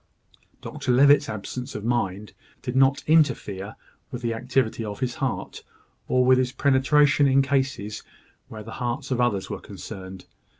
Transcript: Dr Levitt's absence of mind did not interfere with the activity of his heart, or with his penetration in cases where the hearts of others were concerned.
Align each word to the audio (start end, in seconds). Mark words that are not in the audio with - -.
Dr 0.63 0.91
Levitt's 0.93 1.29
absence 1.29 1.75
of 1.75 1.85
mind 1.85 2.33
did 2.63 2.75
not 2.75 3.03
interfere 3.05 3.75
with 4.09 4.23
the 4.23 4.33
activity 4.33 4.83
of 4.83 4.99
his 4.99 5.13
heart, 5.13 5.63
or 6.07 6.25
with 6.25 6.39
his 6.39 6.51
penetration 6.53 7.27
in 7.27 7.43
cases 7.43 8.01
where 8.47 8.63
the 8.63 8.71
hearts 8.81 9.11
of 9.11 9.21
others 9.21 9.51
were 9.51 9.61
concerned. 9.61 10.25